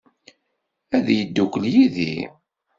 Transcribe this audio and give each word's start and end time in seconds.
Ad 0.95 1.07
yeddukel 1.17 1.65
yid-i? 1.73 2.15